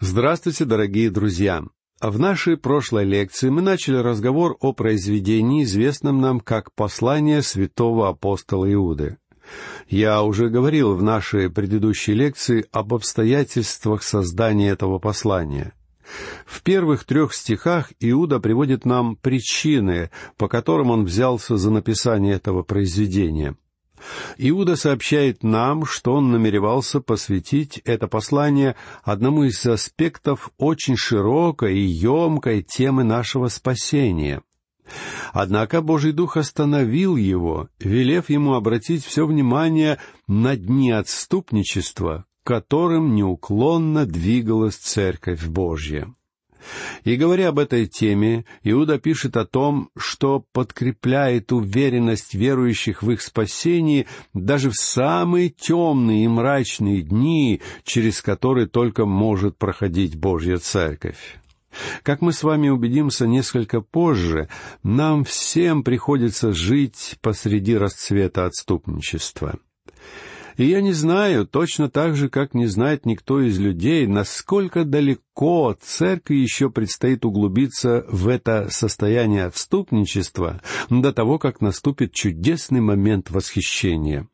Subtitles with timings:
[0.00, 1.64] Здравствуйте, дорогие друзья!
[2.00, 8.72] В нашей прошлой лекции мы начали разговор о произведении, известном нам как «Послание святого апостола
[8.72, 9.16] Иуды».
[9.88, 15.72] Я уже говорил в нашей предыдущей лекции об обстоятельствах создания этого послания.
[16.46, 22.62] В первых трех стихах Иуда приводит нам причины, по которым он взялся за написание этого
[22.62, 23.56] произведения—
[24.36, 31.84] Иуда сообщает нам, что он намеревался посвятить это послание одному из аспектов очень широкой и
[31.84, 34.42] емкой темы нашего спасения.
[35.32, 44.06] Однако Божий Дух остановил его, велев ему обратить все внимание на дни отступничества, которым неуклонно
[44.06, 46.14] двигалась Церковь Божья.
[47.04, 53.22] И говоря об этой теме, Иуда пишет о том, что подкрепляет уверенность верующих в их
[53.22, 61.38] спасении даже в самые темные и мрачные дни, через которые только может проходить Божья Церковь.
[62.02, 64.48] Как мы с вами убедимся несколько позже,
[64.82, 69.58] нам всем приходится жить посреди расцвета отступничества.
[70.58, 75.76] И я не знаю, точно так же, как не знает никто из людей, насколько далеко
[75.80, 84.28] церкви еще предстоит углубиться в это состояние отступничества до того, как наступит чудесный момент восхищения.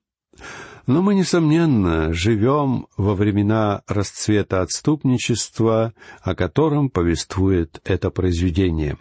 [0.86, 8.96] Но мы, несомненно, живем во времена расцвета отступничества, о котором повествует это произведение.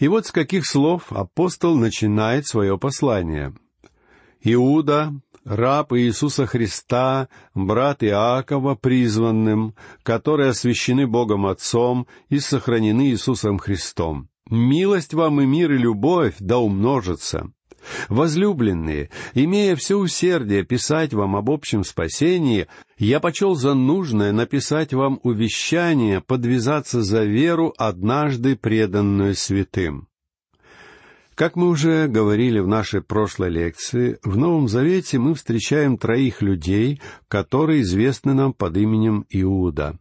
[0.00, 3.54] И вот с каких слов апостол начинает свое послание.
[4.42, 5.12] Иуда,
[5.48, 14.28] раб Иисуса Христа, брат Иакова, призванным, которые освящены Богом Отцом и сохранены Иисусом Христом.
[14.50, 17.50] Милость вам и мир и любовь да умножатся.
[18.08, 22.66] Возлюбленные, имея все усердие писать вам об общем спасении,
[22.98, 30.08] я почел за нужное написать вам увещание подвязаться за веру, однажды преданную святым.
[31.38, 37.00] Как мы уже говорили в нашей прошлой лекции, в Новом Завете мы встречаем троих людей,
[37.28, 40.00] которые известны нам под именем Иуда.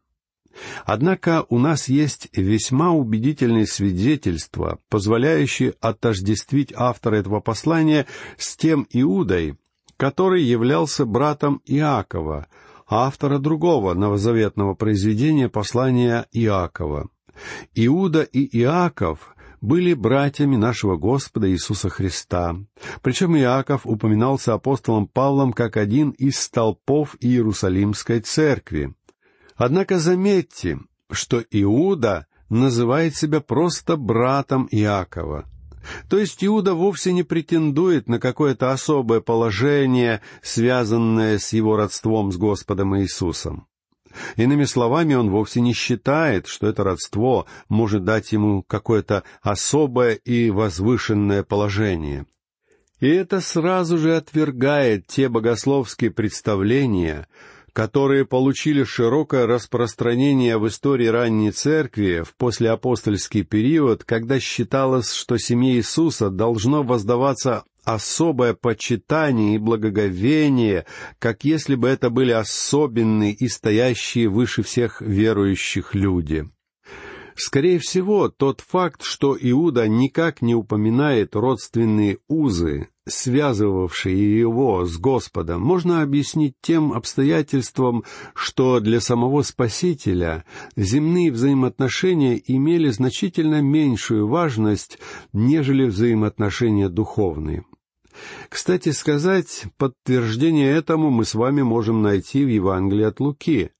[0.83, 8.07] Однако у нас есть весьма убедительные свидетельства, позволяющие отождествить автора этого послания
[8.39, 9.59] с тем Иудой,
[9.95, 12.47] который являлся братом Иакова,
[12.89, 17.09] автора другого новозаветного произведения послания Иакова.
[17.75, 22.55] Иуда и Иаков были братьями нашего Господа Иисуса Христа.
[23.01, 28.93] Причем Иаков упоминался апостолом Павлом как один из столпов Иерусалимской церкви.
[29.55, 30.79] Однако заметьте,
[31.11, 35.45] что Иуда называет себя просто братом Иакова.
[36.09, 42.37] То есть Иуда вовсе не претендует на какое-то особое положение, связанное с его родством с
[42.37, 43.67] Господом Иисусом.
[44.35, 50.49] Иными словами, он вовсе не считает, что это родство может дать ему какое-то особое и
[50.49, 52.25] возвышенное положение.
[52.99, 57.27] И это сразу же отвергает те богословские представления,
[57.73, 65.75] которые получили широкое распространение в истории ранней церкви в послеапостольский период, когда считалось, что семье
[65.75, 70.85] Иисуса должно воздаваться особое почитание и благоговение,
[71.19, 76.49] как если бы это были особенные и стоящие выше всех верующих люди.
[77.37, 85.61] Скорее всего, тот факт, что Иуда никак не упоминает родственные узы, связывавшие его с Господом,
[85.61, 88.03] можно объяснить тем обстоятельством,
[88.33, 90.43] что для самого Спасителя
[90.75, 94.99] земные взаимоотношения имели значительно меньшую важность,
[95.31, 97.63] нежели взаимоотношения духовные.
[98.49, 103.71] Кстати сказать, подтверждение этому мы с вами можем найти в Евангелии от Луки.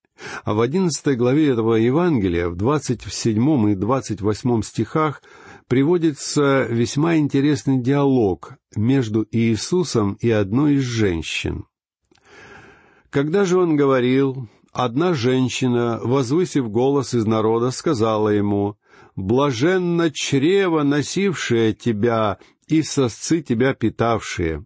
[0.43, 5.21] А в одиннадцатой главе этого Евангелия, в двадцать седьмом и двадцать восьмом стихах,
[5.67, 11.65] приводится весьма интересный диалог между Иисусом и одной из женщин.
[13.09, 18.77] Когда же он говорил, одна женщина, возвысив голос из народа, сказала ему,
[19.15, 24.65] «Блаженно чрево, носившее тебя, и сосцы тебя питавшие».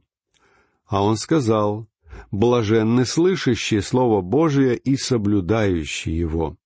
[0.85, 1.87] А он сказал,
[2.31, 6.57] «Блаженны слышащие Слово Божие и соблюдающие его».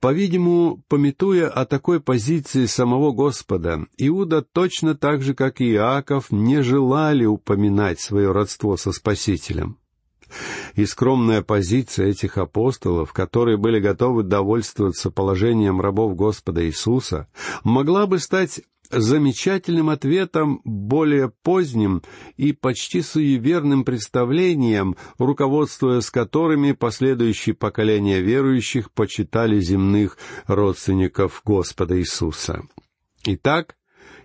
[0.00, 6.62] По-видимому, пометуя о такой позиции самого Господа, Иуда точно так же, как и Иаков, не
[6.62, 9.78] желали упоминать свое родство со Спасителем.
[10.74, 17.28] И скромная позиция этих апостолов, которые были готовы довольствоваться положением рабов Господа Иисуса,
[17.64, 22.02] могла бы стать замечательным ответом более поздним
[22.36, 32.62] и почти суеверным представлениям, руководствуясь которыми последующие поколения верующих почитали земных родственников Господа Иисуса.
[33.24, 33.76] Итак,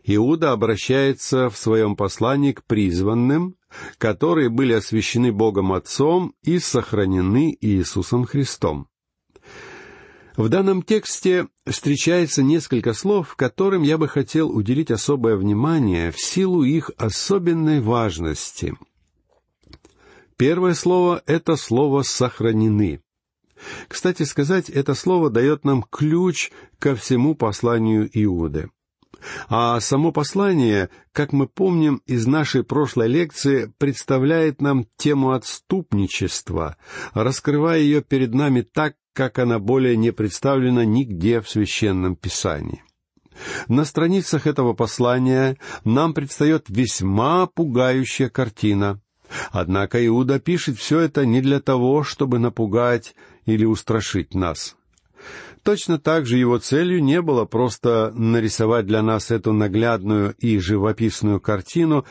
[0.03, 3.55] Иуда обращается в своем послании к призванным,
[3.97, 8.87] которые были освящены Богом Отцом и сохранены Иисусом Христом.
[10.37, 16.63] В данном тексте встречается несколько слов, которым я бы хотел уделить особое внимание в силу
[16.63, 18.73] их особенной важности.
[20.37, 23.01] Первое слово— это слово «сохранены».
[23.87, 28.69] Кстати сказать, это слово дает нам ключ ко всему посланию Иуды.
[29.49, 36.77] А само послание, как мы помним из нашей прошлой лекции, представляет нам тему отступничества,
[37.13, 42.83] раскрывая ее перед нами так, как она более не представлена нигде в священном писании.
[43.67, 49.01] На страницах этого послания нам предстает весьма пугающая картина.
[49.51, 53.15] Однако Иуда пишет все это не для того, чтобы напугать
[53.45, 54.75] или устрашить нас.
[55.63, 61.39] Точно так же его целью не было просто нарисовать для нас эту наглядную и живописную
[61.39, 62.05] картину,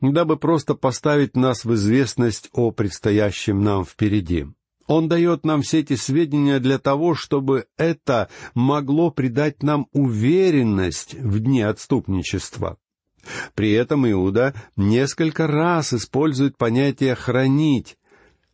[0.00, 4.46] дабы просто поставить нас в известность о предстоящем нам впереди.
[4.88, 11.40] Он дает нам все эти сведения для того, чтобы это могло придать нам уверенность в
[11.40, 12.78] дне отступничества.
[13.54, 17.98] При этом Иуда несколько раз использует понятие «хранить»,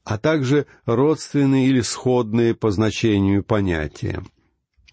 [0.04, 4.22] а также родственные или сходные по значению понятия.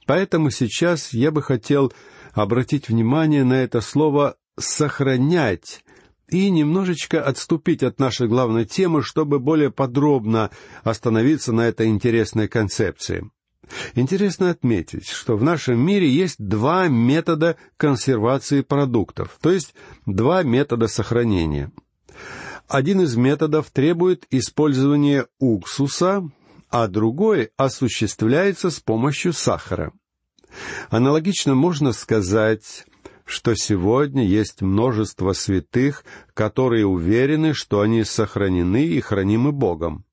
[0.08, 1.94] Поэтому сейчас я бы хотел
[2.34, 5.84] обратить внимание на это слово «сохранять»
[6.30, 10.50] и немножечко отступить от нашей главной темы, чтобы более подробно
[10.84, 13.30] остановиться на этой интересной концепции.
[13.96, 19.76] Интересно отметить, что в нашем мире есть два метода консервации продуктов, то есть
[20.06, 21.72] два метода сохранения.
[22.72, 26.24] Один из методов требует использования уксуса,
[26.70, 29.92] а другой осуществляется с помощью сахара.
[30.90, 32.86] Аналогично можно сказать,
[33.26, 40.06] что сегодня есть множество святых, которые уверены, что они сохранены и хранимы Богом.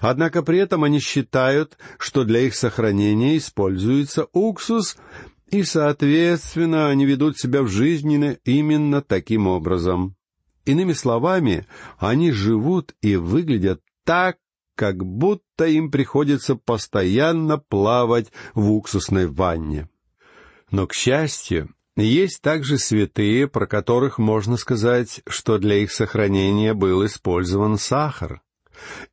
[0.00, 4.98] Однако при этом они считают, что для их сохранения используется уксус,
[5.50, 10.14] и, соответственно, они ведут себя в жизни именно таким образом.
[10.68, 11.66] Иными словами,
[11.96, 14.36] они живут и выглядят так,
[14.76, 19.88] как будто им приходится постоянно плавать в уксусной ванне.
[20.70, 27.06] Но, к счастью, есть также святые, про которых можно сказать, что для их сохранения был
[27.06, 28.42] использован сахар.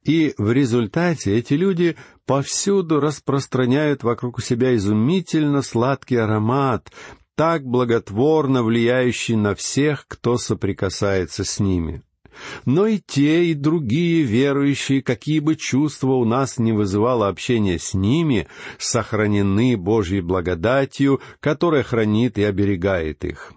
[0.03, 6.91] И в результате эти люди повсюду распространяют вокруг себя изумительно сладкий аромат,
[7.35, 12.01] так благотворно влияющий на всех, кто соприкасается с ними.
[12.65, 17.93] Но и те, и другие верующие, какие бы чувства у нас не вызывало общение с
[17.93, 18.47] ними,
[18.77, 23.53] сохранены Божьей благодатью, которая хранит и оберегает их.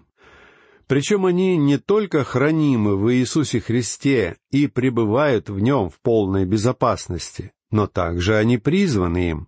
[0.87, 7.51] Причем они не только хранимы в Иисусе Христе и пребывают в Нем в полной безопасности,
[7.69, 9.47] но также они призваны им.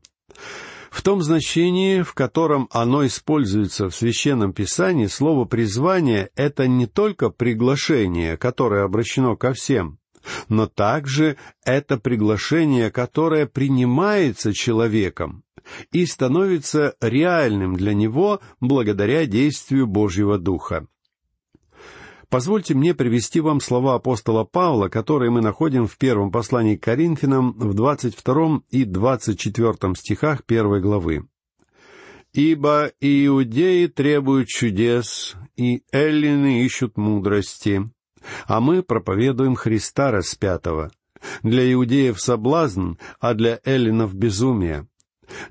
[0.91, 7.29] В том значении, в котором оно используется в Священном Писании, слово «призвание»— это не только
[7.29, 9.99] приглашение, которое обращено ко всем,
[10.49, 15.45] но также это приглашение, которое принимается человеком
[15.93, 20.87] и становится реальным для него благодаря действию Божьего Духа.
[22.31, 27.51] Позвольте мне привести вам слова апостола Павла, которые мы находим в первом послании к Коринфянам
[27.51, 31.27] в двадцать втором и двадцать четвертом стихах первой главы.
[32.31, 37.91] «Ибо иудеи требуют чудес, и эллины ищут мудрости,
[38.45, 40.89] а мы проповедуем Христа распятого.
[41.43, 44.87] Для иудеев соблазн, а для эллинов безумие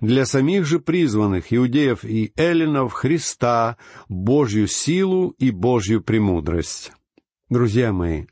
[0.01, 3.77] для самих же призванных иудеев и эллинов Христа,
[4.09, 6.93] Божью силу и Божью премудрость.
[7.49, 8.27] Друзья мои,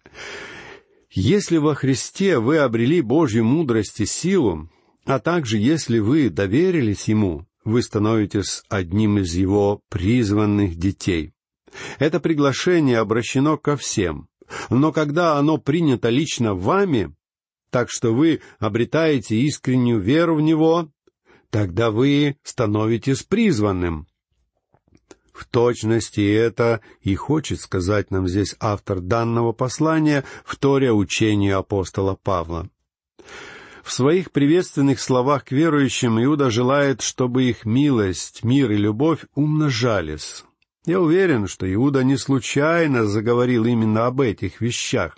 [1.10, 4.70] если во Христе вы обрели Божью мудрость и силу,
[5.04, 11.32] а также если вы доверились Ему, вы становитесь одним из Его призванных детей.
[11.98, 14.28] Это приглашение обращено ко всем,
[14.70, 17.14] но когда оно принято лично вами,
[17.70, 20.90] так что вы обретаете искреннюю веру в Него,
[21.50, 24.06] тогда вы становитесь призванным.
[25.32, 32.68] В точности это и хочет сказать нам здесь автор данного послания, вторя учению апостола Павла.
[33.84, 40.44] В своих приветственных словах к верующим Иуда желает, чтобы их милость, мир и любовь умножались.
[40.84, 45.16] Я уверен, что Иуда не случайно заговорил именно об этих вещах.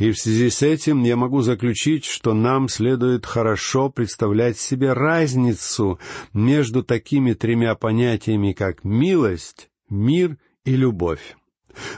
[0.00, 6.00] И в связи с этим я могу заключить, что нам следует хорошо представлять себе разницу
[6.32, 11.36] между такими тремя понятиями, как милость, мир и любовь.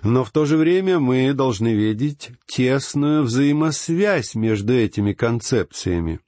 [0.03, 6.19] Но в то же время мы должны видеть тесную взаимосвязь между этими концепциями.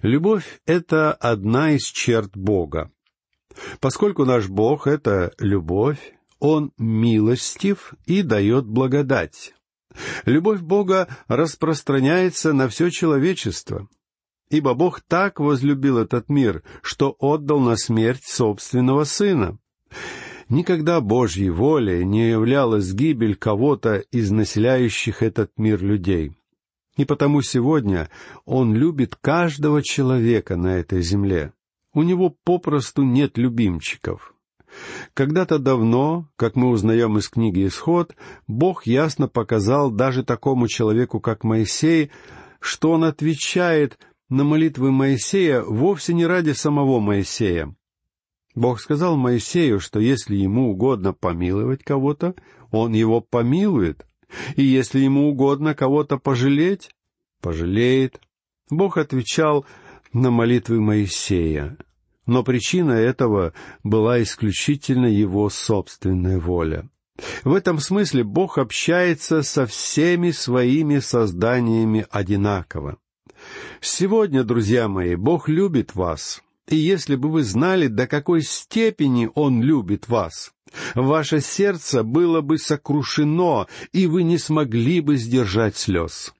[0.00, 2.92] Любовь— это одна из черт Бога.
[3.80, 9.53] Поскольку наш Бог— это любовь, Он милостив и дает благодать.
[10.24, 13.88] Любовь Бога распространяется на все человечество,
[14.50, 19.58] ибо Бог так возлюбил этот мир, что отдал на смерть собственного Сына.
[20.48, 26.32] Никогда Божьей волей не являлась гибель кого-то из населяющих этот мир людей.
[26.96, 28.10] И потому сегодня
[28.44, 31.52] Он любит каждого человека на этой земле.
[31.92, 34.33] У Него попросту нет любимчиков—
[35.14, 38.14] когда-то давно, как мы узнаем из книги «Исход»,
[38.46, 42.10] Бог ясно показал даже такому человеку, как Моисей,
[42.60, 47.74] что он отвечает на молитвы Моисея вовсе не ради самого Моисея.
[48.54, 52.34] Бог сказал Моисею, что если ему угодно помиловать кого-то,
[52.70, 54.06] он его помилует,
[54.56, 56.90] и если ему угодно кого-то пожалеть,
[57.40, 58.20] пожалеет.
[58.70, 59.66] Бог отвечал
[60.12, 61.76] на молитвы Моисея
[62.26, 63.52] но причина этого
[63.82, 66.88] была исключительно его собственная воля.
[67.44, 72.98] В этом смысле Бог общается со всеми своими созданиями одинаково.
[73.80, 79.62] Сегодня, друзья мои, Бог любит вас, и если бы вы знали, до какой степени Он
[79.62, 80.52] любит вас,
[80.94, 86.34] ваше сердце было бы сокрушено, и вы не смогли бы сдержать слез.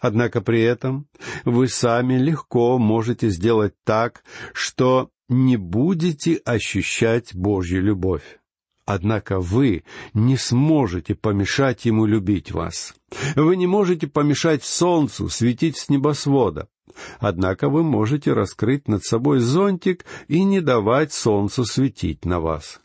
[0.00, 1.06] Однако при этом
[1.44, 8.38] вы сами легко можете сделать так, что не будете ощущать Божью любовь.
[8.84, 9.82] Однако вы
[10.14, 12.94] не сможете помешать Ему любить вас.
[13.34, 16.68] Вы не можете помешать Солнцу светить с небосвода.
[17.18, 22.80] Однако вы можете раскрыть над собой зонтик и не давать Солнцу светить на вас.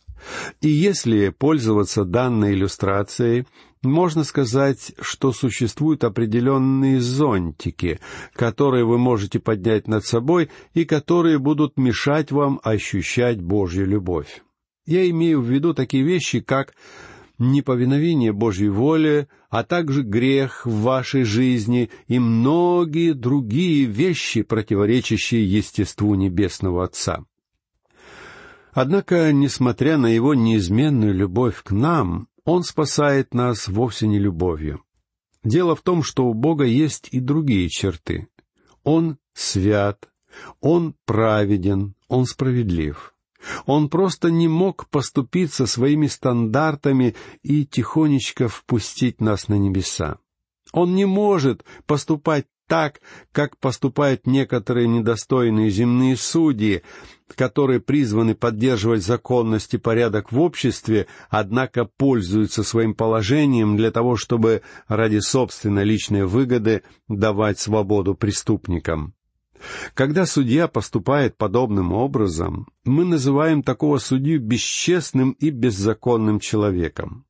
[0.59, 3.47] И если пользоваться данной иллюстрацией,
[3.83, 7.99] можно сказать, что существуют определенные зонтики,
[8.33, 14.43] которые вы можете поднять над собой и которые будут мешать вам ощущать Божью любовь.
[14.85, 16.73] Я имею в виду такие вещи, как
[17.39, 26.13] неповиновение Божьей воле, а также грех в вашей жизни и многие другие вещи, противоречащие естеству
[26.15, 27.25] Небесного Отца.
[28.73, 34.83] Однако, несмотря на его неизменную любовь к нам, он спасает нас вовсе не любовью.
[35.41, 38.27] Дело в том, что у Бога есть и другие черты.
[38.83, 40.09] Он свят,
[40.59, 43.15] Он праведен, Он справедлив.
[43.65, 50.17] Он просто не мог поступиться своими стандартами и тихонечко впустить нас на небеса.
[50.73, 53.01] Он не может поступать так,
[53.33, 56.83] как поступают некоторые недостойные земные судьи,
[57.35, 64.61] которые призваны поддерживать законность и порядок в обществе, однако пользуются своим положением для того, чтобы
[64.87, 69.15] ради собственной личной выгоды давать свободу преступникам.
[69.93, 77.25] Когда судья поступает подобным образом, мы называем такого судью бесчестным и беззаконным человеком.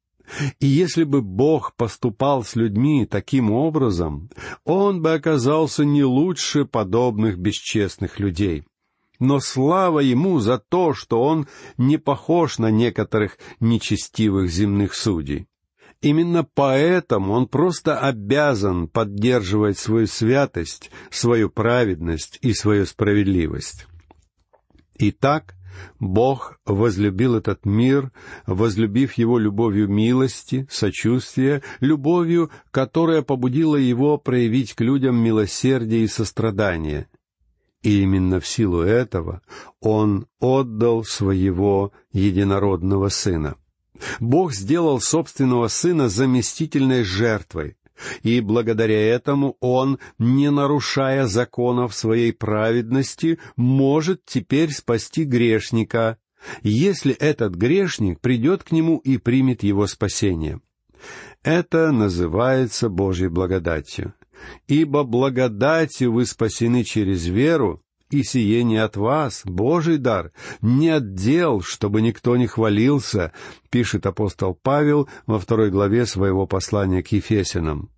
[0.60, 4.30] И если бы Бог поступал с людьми таким образом,
[4.64, 8.64] Он бы оказался не лучше подобных бесчестных людей.
[9.20, 11.48] Но слава Ему за то, что Он
[11.78, 15.48] не похож на некоторых нечестивых земных судей.
[16.02, 23.86] Именно поэтому он просто обязан поддерживать свою святость, свою праведность и свою справедливость.
[24.98, 25.54] Итак,
[26.00, 28.12] Бог возлюбил этот мир,
[28.46, 37.08] возлюбив его любовью милости, сочувствия, любовью, которая побудила его проявить к людям милосердие и сострадание.
[37.84, 39.42] И именно в силу этого
[39.80, 43.56] он отдал своего единородного сына.
[44.20, 47.78] Бог сделал собственного сына заместительной жертвой,
[48.24, 56.18] и благодаря этому он, не нарушая законов своей праведности, может теперь спасти грешника,
[56.64, 60.62] если этот грешник придет к нему и примет его спасение.
[61.44, 64.14] Это называется Божьей благодатью.
[64.68, 71.14] Ибо благодатью вы спасены через веру, и сие не от вас, Божий дар, не от
[71.14, 73.32] дел, чтобы никто не хвалился,
[73.70, 77.90] пишет апостол Павел во второй главе своего послания к Ефесянам.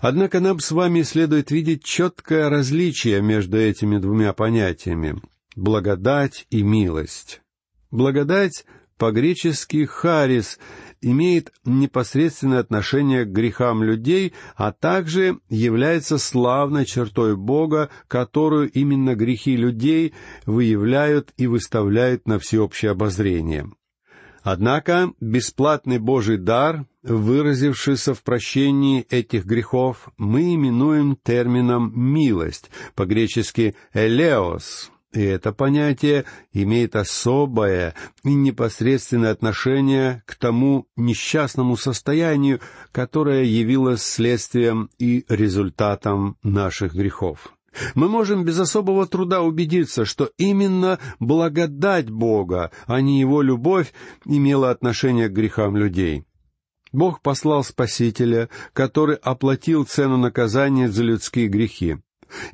[0.00, 5.20] Однако нам с вами следует видеть четкое различие между этими двумя понятиями—
[5.56, 7.40] благодать и милость.
[7.92, 8.64] Благодать
[9.02, 10.60] по-гречески «харис»,
[11.00, 19.56] имеет непосредственное отношение к грехам людей, а также является славной чертой Бога, которую именно грехи
[19.56, 20.14] людей
[20.46, 23.72] выявляют и выставляют на всеобщее обозрение.
[24.44, 34.91] Однако бесплатный Божий дар, выразившийся в прощении этих грехов, мы именуем термином «милость», по-гречески «элеос»,
[35.12, 42.60] и это понятие имеет особое и непосредственное отношение к тому несчастному состоянию,
[42.92, 47.52] которое явилось следствием и результатом наших грехов.
[47.94, 53.92] Мы можем без особого труда убедиться, что именно благодать Бога, а не Его любовь,
[54.24, 56.24] имела отношение к грехам людей.
[56.92, 61.96] Бог послал Спасителя, который оплатил цену наказания за людские грехи.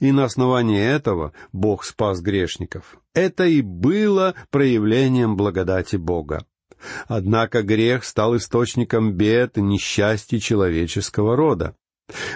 [0.00, 2.99] И на основании этого Бог спас грешников.
[3.14, 6.44] Это и было проявлением благодати Бога.
[7.06, 11.75] Однако грех стал источником бед и несчастья человеческого рода.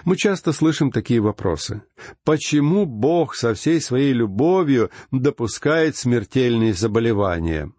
[0.05, 1.83] Мы часто слышим такие вопросы.
[2.25, 7.73] Почему Бог со всей своей любовью допускает смертельные заболевания?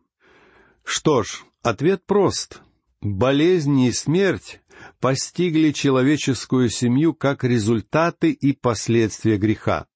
[0.83, 2.61] Что ж, ответ прост.
[3.01, 4.61] Болезни и смерть
[4.99, 9.87] постигли человеческую семью как результаты и последствия греха.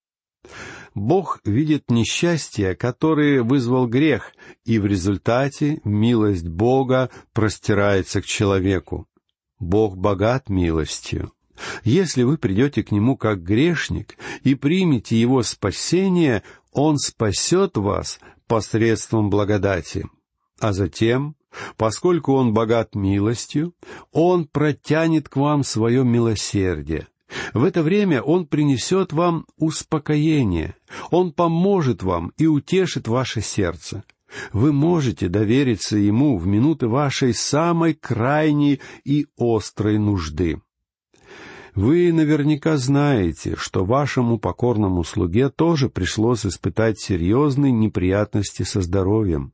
[0.94, 4.34] Бог видит несчастья, которые вызвал грех,
[4.66, 9.08] и в результате милость Бога простирается к человеку.
[9.60, 11.32] Бог богат милостью.
[11.84, 19.30] Если вы придете к Нему как грешник и примете Его спасение, Он спасет вас посредством
[19.30, 20.06] благодати.
[20.60, 21.36] А затем,
[21.76, 23.74] поскольку Он богат милостью,
[24.12, 27.08] Он протянет к вам свое милосердие.
[27.54, 30.76] В это время Он принесет вам успокоение,
[31.12, 34.04] Он поможет вам и утешит ваше сердце.
[34.52, 40.62] Вы можете довериться Ему в минуты вашей самой крайней и острой нужды.
[41.76, 49.54] Вы наверняка знаете, что вашему покорному слуге тоже пришлось испытать серьезные неприятности со здоровьем.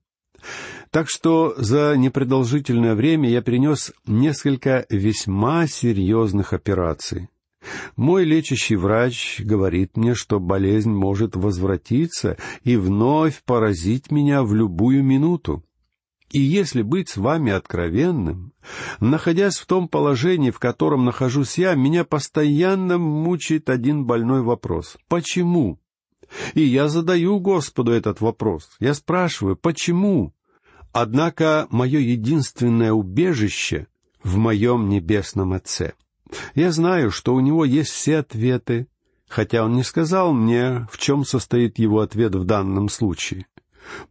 [0.91, 7.29] Так что за непродолжительное время я перенес несколько весьма серьезных операций.
[7.95, 15.03] Мой лечащий врач говорит мне, что болезнь может возвратиться и вновь поразить меня в любую
[15.03, 15.63] минуту.
[16.31, 18.53] И если быть с вами откровенным,
[18.99, 24.97] находясь в том положении, в котором нахожусь я, меня постоянно мучает один больной вопрос.
[25.07, 25.79] Почему?
[26.55, 28.69] И я задаю Господу этот вопрос.
[28.79, 30.33] Я спрашиваю, почему?
[30.93, 33.87] Однако мое единственное убежище
[34.23, 35.93] в моем небесном Отце.
[36.53, 38.87] Я знаю, что у него есть все ответы,
[39.27, 43.47] хотя он не сказал мне, в чем состоит его ответ в данном случае.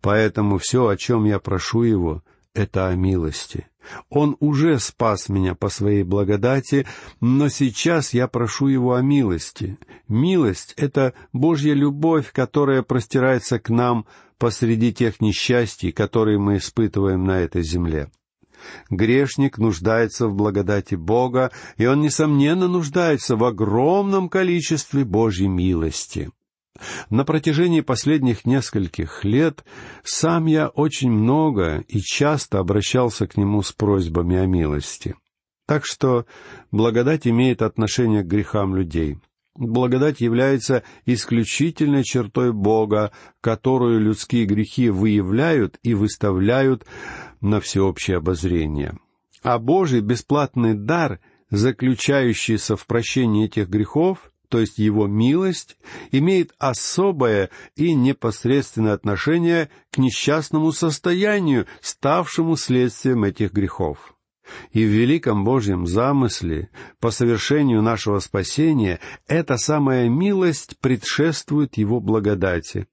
[0.00, 3.68] Поэтому все, о чем я прошу Его, это о милости.
[4.10, 6.86] Он уже спас меня по своей благодати,
[7.20, 9.78] но сейчас я прошу Его о милости.
[10.08, 14.06] Милость— это Божья любовь, которая простирается к нам
[14.42, 18.11] посреди тех несчастий, которые мы испытываем на этой земле.
[18.90, 26.33] Грешник нуждается в благодати Бога, и он, несомненно, нуждается в огромном количестве Божьей милости.
[27.09, 29.64] На протяжении последних нескольких лет
[30.02, 35.14] сам я очень много и часто обращался к нему с просьбами о милости.
[35.68, 36.26] Так что
[36.72, 39.18] благодать имеет отношение к грехам людей.
[39.54, 46.86] Благодать является исключительной чертой Бога, которую людские грехи выявляют и выставляют
[47.40, 48.96] на всеобщее обозрение.
[49.42, 55.76] А Божий бесплатный дар, заключающийся в прощении этих грехов, то есть его милость,
[56.12, 64.14] имеет особое и непосредственное отношение к несчастному состоянию, ставшему следствием этих грехов.
[64.72, 72.88] И в великом Божьем замысле по совершению нашего спасения эта самая милость предшествует Его благодати.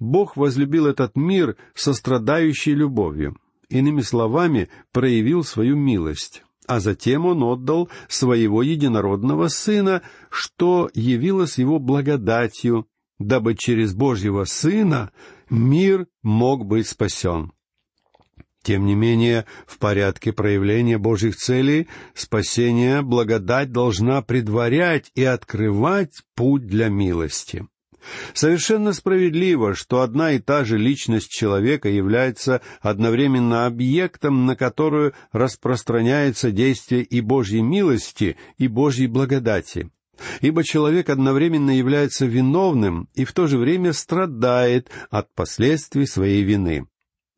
[0.00, 3.36] Бог возлюбил этот мир сострадающей любовью.
[3.68, 11.78] Иными словами, проявил свою милость а затем он отдал своего единородного Сына, что явилось его
[11.78, 12.86] благодатью,
[13.18, 15.10] дабы через Божьего Сына
[15.48, 17.52] мир мог быть спасен.
[18.68, 26.66] Тем не менее, в порядке проявления Божьих целей спасение благодать должна предварять и открывать путь
[26.66, 27.66] для милости.
[28.34, 36.50] Совершенно справедливо, что одна и та же личность человека является одновременно объектом, на которую распространяется
[36.50, 39.90] действие и Божьей милости, и Божьей благодати.
[40.42, 46.86] Ибо человек одновременно является виновным и в то же время страдает от последствий своей вины.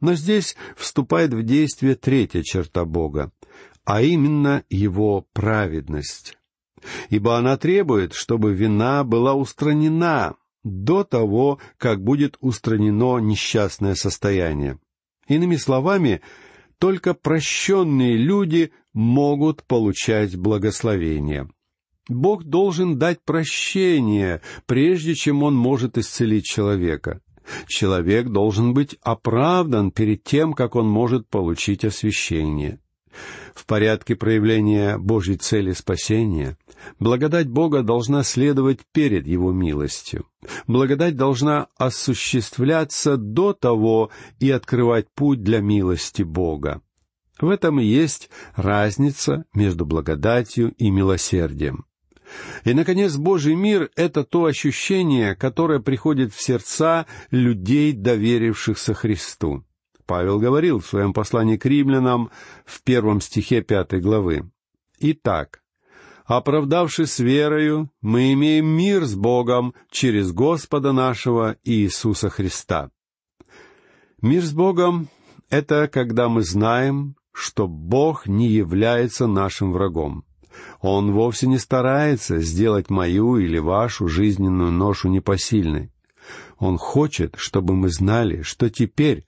[0.01, 3.33] Но здесь вступает в действие третья черта Бога,
[3.85, 6.39] а именно Его праведность.
[7.11, 14.79] Ибо она требует, чтобы вина была устранена до того, как будет устранено несчастное состояние.
[15.29, 16.23] Иными словами,
[16.79, 21.49] только прощенные люди могут получать благословение.
[22.09, 27.21] Бог должен дать прощение, прежде чем Он может исцелить человека.
[27.67, 32.81] Человек должен быть оправдан перед тем, как он может получить освящение.
[33.55, 36.57] В порядке проявления Божьей цели спасения
[36.99, 40.27] благодать Бога должна следовать перед Его милостью.
[40.67, 46.83] Благодать должна осуществляться до того и открывать путь для милости Бога.
[47.41, 51.87] В этом и есть разница между благодатью и милосердием.
[52.65, 59.65] И, наконец, Божий мир— это то ощущение, которое приходит в сердца людей, доверившихся Христу.
[60.07, 62.31] Павел говорил в своем послании к римлянам
[62.65, 64.51] в первом стихе пятой главы.
[64.99, 65.63] «Итак,
[66.25, 72.91] оправдавшись верою, мы имеем мир с Богом через Господа нашего Иисуса Христа».
[74.21, 75.09] Мир с Богом—
[75.49, 80.25] это когда мы знаем, что Бог не является нашим врагом.
[80.81, 85.93] Он вовсе не старается сделать мою или вашу жизненную ношу непосильной.
[86.59, 89.25] Он хочет, чтобы мы знали, что теперь,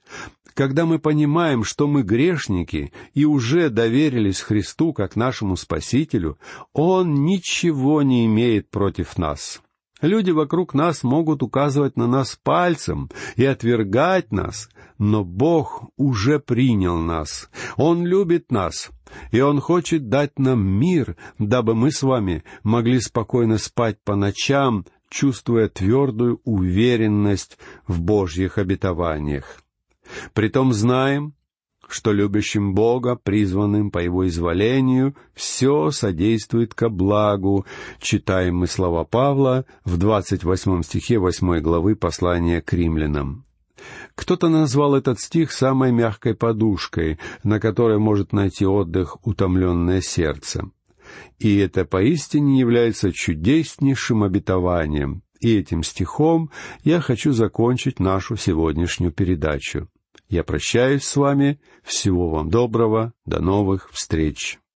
[0.55, 6.39] когда мы понимаем, что мы грешники и уже доверились Христу как нашему Спасителю,
[6.73, 9.63] Он ничего не имеет против нас.
[10.03, 16.97] Люди вокруг нас могут указывать на нас пальцем и отвергать нас, но Бог уже принял
[16.99, 17.49] нас.
[17.77, 18.91] Он любит нас,
[19.31, 24.87] и Он хочет дать нам мир, дабы мы с вами могли спокойно спать по ночам,
[25.09, 29.63] чувствуя твердую уверенность в Божьих обетованиях.
[30.35, 31.35] Притом знаем,
[31.89, 37.67] что любящим Бога, призванным по Его изволению, все содействует ко благу.
[38.01, 43.45] Читаем мы слова Павла в двадцать восьмом стихе восьмой главы послания к римлянам.
[44.15, 50.71] Кто-то назвал этот стих самой мягкой подушкой, на которой может найти отдых утомленное сердце.
[51.39, 55.23] И это поистине является чудеснейшим обетованием.
[55.41, 56.51] И этим стихом
[56.85, 59.89] я хочу закончить нашу сегодняшнюю передачу.
[60.33, 61.61] Я прощаюсь с вами.
[61.83, 63.13] Всего вам доброго.
[63.27, 64.62] До новых встреч.